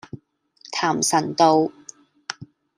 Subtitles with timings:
[0.77, 1.69] 譚臣道